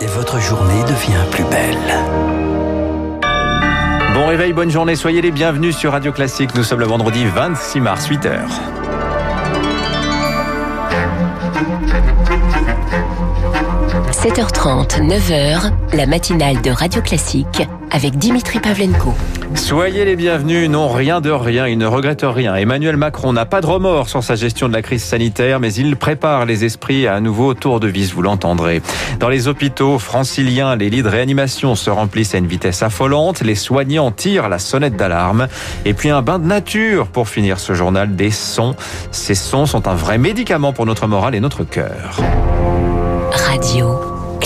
[0.00, 1.76] et votre journée devient plus belle.
[4.14, 6.54] Bon réveil, bonne journée, soyez les bienvenus sur Radio Classique.
[6.54, 8.40] Nous sommes le vendredi 26 mars, 8h.–
[14.26, 17.62] 7h30, 9h, la matinale de Radio Classique
[17.92, 19.14] avec Dimitri Pavlenko.
[19.54, 22.56] Soyez les bienvenus, non rien de rien, il ne regrette rien.
[22.56, 25.94] Emmanuel Macron n'a pas de remords sur sa gestion de la crise sanitaire, mais il
[25.94, 28.82] prépare les esprits à un nouveau tour de vis, vous l'entendrez.
[29.20, 33.54] Dans les hôpitaux franciliens, les lits de réanimation se remplissent à une vitesse affolante, les
[33.54, 35.46] soignants tirent la sonnette d'alarme,
[35.84, 38.74] et puis un bain de nature pour finir ce journal des sons.
[39.12, 42.18] Ces sons sont un vrai médicament pour notre morale et notre cœur.
[43.32, 43.95] Radio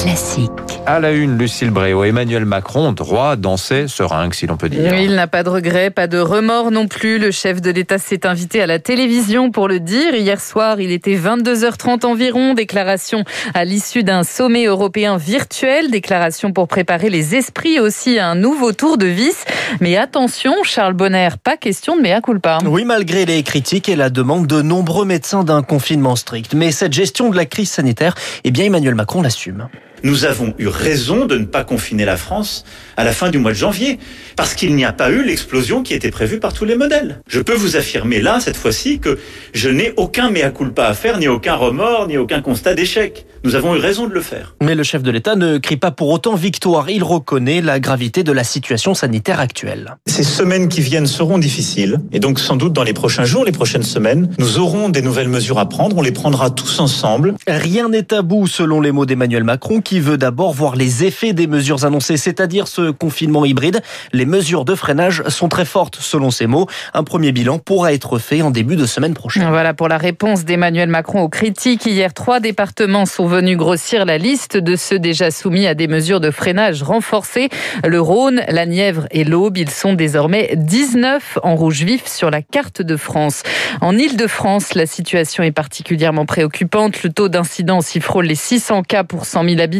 [0.00, 0.50] classique.
[0.86, 4.94] À la une, Lucille Bréau, Emmanuel Macron, droit danser seringue, si l'on peut dire.
[4.94, 7.18] il n'a pas de regrets, pas de remords non plus.
[7.18, 10.14] Le chef de l'État s'est invité à la télévision pour le dire.
[10.14, 12.54] Hier soir, il était 22h30 environ.
[12.54, 15.90] Déclaration à l'issue d'un sommet européen virtuel.
[15.90, 19.44] Déclaration pour préparer les esprits aussi à un nouveau tour de vis.
[19.80, 22.58] Mais attention, Charles Bonner, pas question de mea culpa.
[22.64, 26.54] Oui, malgré les critiques et la demande de nombreux médecins d'un confinement strict.
[26.54, 28.14] Mais cette gestion de la crise sanitaire,
[28.44, 29.68] eh bien, Emmanuel Macron l'assume
[30.02, 32.64] nous avons eu raison de ne pas confiner la France
[32.96, 33.98] à la fin du mois de janvier,
[34.36, 37.20] parce qu'il n'y a pas eu l'explosion qui était prévue par tous les modèles.
[37.26, 39.18] Je peux vous affirmer là, cette fois-ci, que
[39.54, 43.26] je n'ai aucun mea culpa à faire, ni aucun remords, ni aucun constat d'échec.
[43.42, 44.54] Nous avons eu raison de le faire.
[44.60, 46.90] Mais le chef de l'État ne crie pas pour autant victoire.
[46.90, 49.96] Il reconnaît la gravité de la situation sanitaire actuelle.
[50.06, 53.52] Ces semaines qui viennent seront difficiles, et donc sans doute dans les prochains jours, les
[53.52, 55.96] prochaines semaines, nous aurons des nouvelles mesures à prendre.
[55.96, 57.34] On les prendra tous ensemble.
[57.46, 61.46] Rien n'est tabou, selon les mots d'Emmanuel Macron, qui veut d'abord voir les effets des
[61.46, 63.82] mesures annoncées, c'est-à-dire ce confinement hybride.
[64.12, 66.66] Les mesures de freinage sont très fortes, selon ses mots.
[66.94, 69.48] Un premier bilan pourra être fait en début de semaine prochaine.
[69.48, 71.86] Voilà pour la réponse d'Emmanuel Macron aux critiques.
[71.86, 76.20] Hier, trois départements sont venus grossir la liste de ceux déjà soumis à des mesures
[76.20, 77.48] de freinage renforcées.
[77.84, 82.42] Le Rhône, la Nièvre et l'Aube, ils sont désormais 19 en rouge vif sur la
[82.42, 83.42] carte de France.
[83.80, 87.02] En Ile-de-France, la situation est particulièrement préoccupante.
[87.02, 89.79] Le taux d'incidence y frôle les 600 cas pour 100 000 habitants.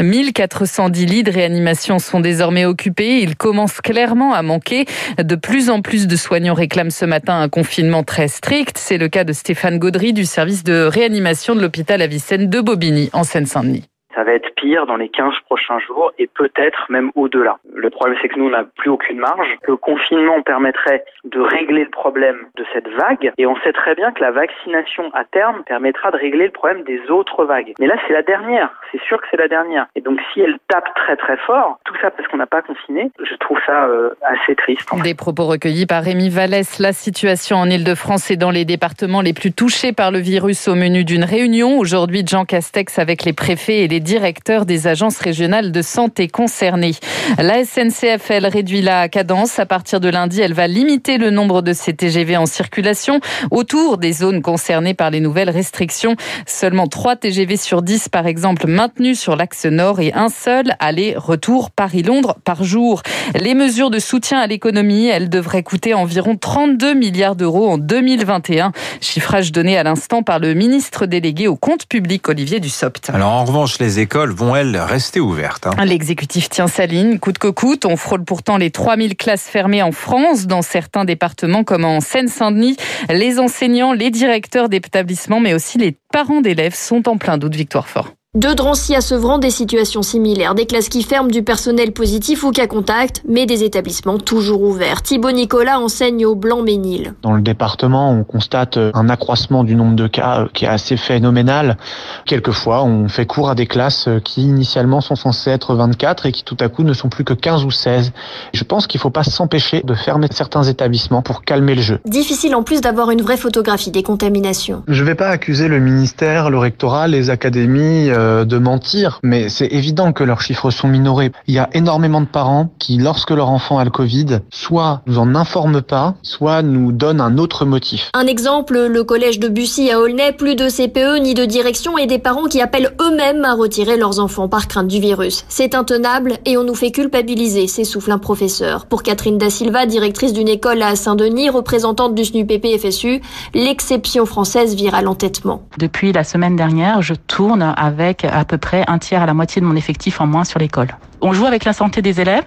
[0.00, 3.20] 1410 lits de réanimation sont désormais occupés.
[3.20, 4.86] Il commence clairement à manquer.
[5.22, 8.78] De plus en plus de soignants réclament ce matin un confinement très strict.
[8.78, 13.10] C'est le cas de Stéphane Gaudry du service de réanimation de l'hôpital Avicenne de Bobigny
[13.12, 13.88] en Seine-Saint-Denis
[14.18, 17.58] ça va être pire dans les 15 prochains jours et peut-être même au-delà.
[17.72, 19.46] Le problème, c'est que nous, on n'a plus aucune marge.
[19.62, 24.10] Le confinement permettrait de régler le problème de cette vague et on sait très bien
[24.10, 27.74] que la vaccination à terme permettra de régler le problème des autres vagues.
[27.78, 28.70] Mais là, c'est la dernière.
[28.90, 29.86] C'est sûr que c'est la dernière.
[29.94, 33.12] Et donc, si elle tape très très fort, tout ça parce qu'on n'a pas confiné,
[33.22, 34.88] je trouve ça euh, assez triste.
[35.04, 36.80] Des propos recueillis par Rémi Vallès.
[36.80, 40.74] La situation en Ile-de-France et dans les départements les plus touchés par le virus au
[40.74, 45.70] menu d'une réunion aujourd'hui Jean Castex avec les préfets et les directeur des agences régionales
[45.70, 46.94] de santé concernées.
[47.36, 49.58] La SNCF, elle réduit la cadence.
[49.58, 53.20] À partir de lundi, elle va limiter le nombre de ces TGV en circulation
[53.50, 56.16] autour des zones concernées par les nouvelles restrictions.
[56.46, 61.70] Seulement 3 TGV sur 10, par exemple, maintenus sur l'axe nord et un seul aller-retour
[61.70, 63.02] Paris-Londres par jour.
[63.38, 68.72] Les mesures de soutien à l'économie, elles devraient coûter environ 32 milliards d'euros en 2021.
[69.02, 73.10] Chiffrage donné à l'instant par le ministre délégué au compte public, Olivier Dussopt.
[73.10, 75.66] Alors, en revanche, les écoles vont, elles, rester ouvertes.
[75.66, 75.84] Hein.
[75.84, 77.84] L'exécutif tient sa ligne, coûte que coûte.
[77.84, 82.76] On frôle pourtant les 3000 classes fermées en France, dans certains départements comme en Seine-Saint-Denis.
[83.08, 87.54] Les enseignants, les directeurs d'établissements, mais aussi les parents d'élèves sont en plein doute.
[87.54, 88.17] Victoire Fort.
[88.36, 90.54] De Drancy à Sevran, des situations similaires.
[90.54, 95.00] Des classes qui ferment, du personnel positif ou cas contact, mais des établissements toujours ouverts.
[95.00, 97.14] Thibaut Nicolas enseigne au Blanc-Ménil.
[97.22, 101.78] Dans le département, on constate un accroissement du nombre de cas qui est assez phénoménal.
[102.26, 106.44] Quelquefois, on fait cours à des classes qui initialement sont censées être 24 et qui
[106.44, 108.12] tout à coup ne sont plus que 15 ou 16.
[108.52, 111.98] Je pense qu'il ne faut pas s'empêcher de fermer certains établissements pour calmer le jeu.
[112.04, 114.82] Difficile en plus d'avoir une vraie photographie des contaminations.
[114.86, 119.48] Je ne vais pas accuser le ministère, le rectorat, les académies euh, de mentir, mais
[119.48, 121.30] c'est évident que leurs chiffres sont minorés.
[121.46, 125.18] Il y a énormément de parents qui, lorsque leur enfant a le Covid, soit nous
[125.18, 128.10] en informent pas, soit nous donnent un autre motif.
[128.14, 132.06] Un exemple, le collège de Bussy à Aulnay, plus de CPE ni de direction et
[132.06, 135.44] des parents qui appellent eux-mêmes à retirer leurs enfants par crainte du virus.
[135.48, 138.86] C'est intenable et on nous fait culpabiliser, s'essouffle un professeur.
[138.86, 143.20] Pour Catherine Da Silva, directrice d'une école à Saint-Denis, représentante du SNUPP-FSU,
[143.54, 145.62] l'exception française vire à l'entêtement.
[145.78, 149.60] Depuis la semaine dernière, je tourne avec à peu près un tiers à la moitié
[149.60, 150.88] de mon effectif en moins sur l'école.
[151.20, 152.44] On joue avec la santé des élèves,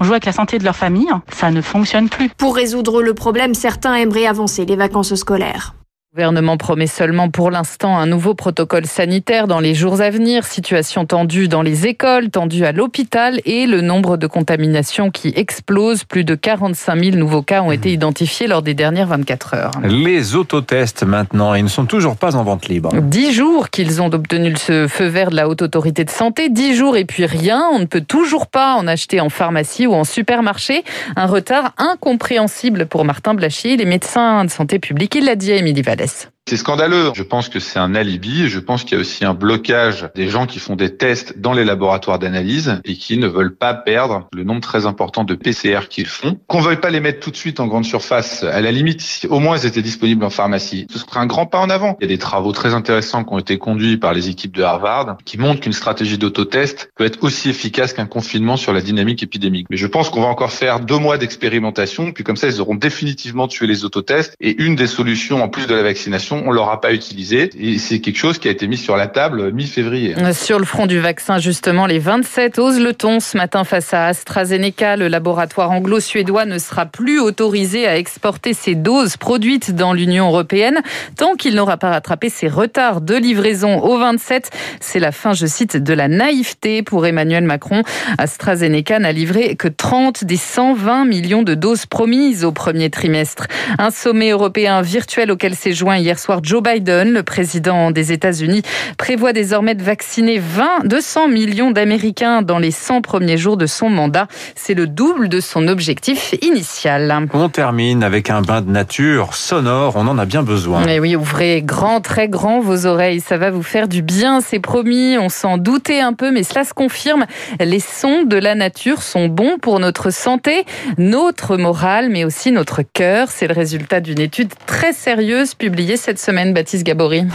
[0.00, 2.28] on joue avec la santé de leur famille, ça ne fonctionne plus.
[2.30, 5.74] Pour résoudre le problème, certains aimeraient avancer les vacances scolaires.
[6.14, 10.44] Le gouvernement promet seulement pour l'instant un nouveau protocole sanitaire dans les jours à venir.
[10.44, 16.04] Situation tendue dans les écoles, tendue à l'hôpital et le nombre de contaminations qui explose.
[16.04, 19.72] Plus de 45 000 nouveaux cas ont été identifiés lors des dernières 24 heures.
[19.82, 22.90] Les autotests maintenant, ils ne sont toujours pas en vente libre.
[22.94, 26.48] Dix jours qu'ils ont obtenu ce feu vert de la Haute Autorité de Santé.
[26.48, 27.64] Dix jours et puis rien.
[27.72, 30.84] On ne peut toujours pas en acheter en pharmacie ou en supermarché.
[31.16, 35.16] Un retard incompréhensible pour Martin Blachier, les médecins de santé publique.
[35.16, 36.03] Il l'a dit à Émilie Vallès.
[36.06, 36.33] Service.
[36.46, 37.12] C'est scandaleux.
[37.14, 38.48] Je pense que c'est un alibi.
[38.48, 41.54] Je pense qu'il y a aussi un blocage des gens qui font des tests dans
[41.54, 45.88] les laboratoires d'analyse et qui ne veulent pas perdre le nombre très important de PCR
[45.88, 46.38] qu'ils font.
[46.46, 49.26] Qu'on veuille pas les mettre tout de suite en grande surface, à la limite, si
[49.26, 51.96] au moins ils étaient disponibles en pharmacie, ce serait un grand pas en avant.
[52.00, 54.62] Il y a des travaux très intéressants qui ont été conduits par les équipes de
[54.62, 59.22] Harvard qui montrent qu'une stratégie d'autotest peut être aussi efficace qu'un confinement sur la dynamique
[59.22, 59.68] épidémique.
[59.70, 62.74] Mais je pense qu'on va encore faire deux mois d'expérimentation, puis comme ça, ils auront
[62.74, 64.36] définitivement tué les autotests.
[64.40, 68.00] Et une des solutions, en plus de la vaccination, on l'aura pas utilisé et c'est
[68.00, 70.14] quelque chose qui a été mis sur la table mi-février.
[70.32, 74.06] Sur le front du vaccin, justement, les 27 osent le ton ce matin face à
[74.06, 74.96] AstraZeneca.
[74.96, 80.80] Le laboratoire anglo-suédois ne sera plus autorisé à exporter ses doses produites dans l'Union européenne
[81.16, 84.50] tant qu'il n'aura pas rattrapé ses retards de livraison aux 27.
[84.80, 87.82] C'est la fin, je cite, de la naïveté pour Emmanuel Macron.
[88.18, 93.46] AstraZeneca n'a livré que 30 des 120 millions de doses promises au premier trimestre.
[93.78, 98.62] Un sommet européen virtuel auquel s'est joint hier soir Joe Biden, le président des États-Unis,
[98.96, 103.90] prévoit désormais de vacciner 20, 200 millions d'Américains dans les 100 premiers jours de son
[103.90, 104.26] mandat.
[104.54, 107.28] C'est le double de son objectif initial.
[107.34, 109.96] On termine avec un bain de nature sonore.
[109.96, 110.82] On en a bien besoin.
[110.86, 113.20] Mais oui, ouvrez grand, très grand vos oreilles.
[113.20, 115.18] Ça va vous faire du bien, c'est promis.
[115.18, 117.26] On s'en doutait un peu, mais cela se confirme.
[117.60, 120.64] Les sons de la nature sont bons pour notre santé,
[120.96, 123.28] notre morale, mais aussi notre cœur.
[123.30, 127.26] C'est le résultat d'une étude très sérieuse publiée cette semaine, Baptiste Gabory.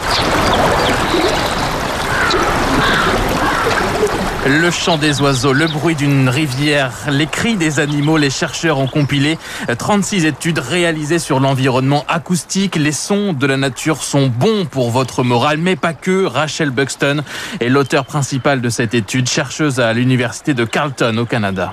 [4.46, 8.86] Le chant des oiseaux, le bruit d'une rivière, les cris des animaux, les chercheurs ont
[8.86, 9.36] compilé
[9.76, 12.76] 36 études réalisées sur l'environnement acoustique.
[12.76, 16.24] Les sons de la nature sont bons pour votre morale, mais pas que.
[16.24, 17.22] Rachel Buxton
[17.60, 21.72] est l'auteur principal de cette étude, chercheuse à l'université de Carleton au Canada.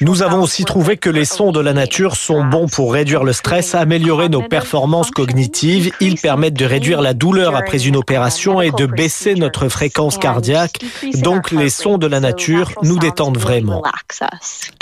[0.00, 3.34] Nous avons aussi trouvé que les sons de la nature sont bons pour réduire le
[3.34, 5.92] stress, améliorer nos performances cognitives.
[6.00, 10.78] Ils permettent de réduire la douleur après une opération et de baisser notre fréquence cardiaque.
[11.18, 13.82] Donc les sons de la nature nous détendent vraiment.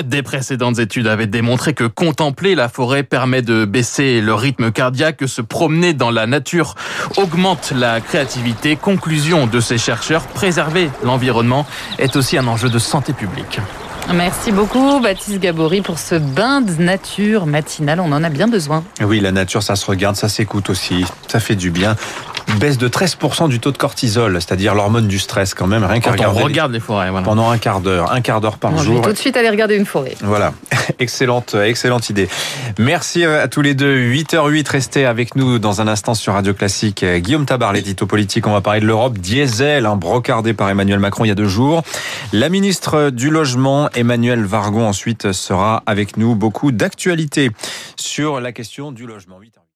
[0.02, 5.18] Des précédentes études avaient démontré que contempler la forêt permet de baisser le rythme cardiaque,
[5.18, 6.74] que se promener dans la nature
[7.16, 8.76] augmente la créativité.
[8.76, 11.66] Conclusion de ces chercheurs, préserver l'environnement
[11.98, 13.60] est aussi un enjeu de santé publique.
[14.14, 18.82] Merci beaucoup Baptiste Gabory pour ce bain de nature matinal, on en a bien besoin.
[19.02, 21.94] Oui, la nature ça se regarde, ça s'écoute aussi, ça fait du bien
[22.56, 26.12] baisse de 13% du taux de cortisol, c'est-à-dire l'hormone du stress quand même, rien qu'à
[26.12, 26.40] regarder.
[26.40, 27.24] On regarde les forêts, voilà.
[27.24, 29.02] Pendant un quart d'heure, un quart d'heure par on jour.
[29.02, 30.14] tout de suite aller regarder une forêt.
[30.22, 30.52] Voilà,
[30.98, 32.28] excellente, excellente idée.
[32.78, 33.96] Merci à tous les deux.
[33.98, 37.04] 8h08, restez avec nous dans un instant sur Radio Classique.
[37.04, 39.18] Guillaume Tabar, l'édito politique, on va parler de l'Europe.
[39.18, 41.82] Diesel, un brocardé par Emmanuel Macron il y a deux jours.
[42.32, 46.34] La ministre du Logement, Emmanuel Vargon, ensuite sera avec nous.
[46.34, 47.50] Beaucoup d'actualités
[47.96, 49.38] sur la question du logement.